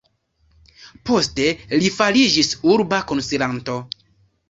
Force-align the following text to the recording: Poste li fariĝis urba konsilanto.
Poste 1.09 1.47
li 1.83 1.93
fariĝis 1.99 2.53
urba 2.75 3.05
konsilanto. 3.15 3.81